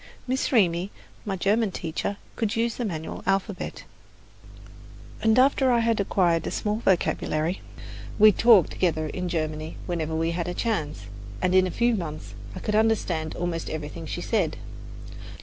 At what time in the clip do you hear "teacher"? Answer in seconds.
1.69-2.17